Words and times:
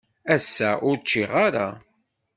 Ass-a, 0.35 0.69
ur 0.87 0.95
ččiɣ 1.01 1.31
ara. 1.45 1.67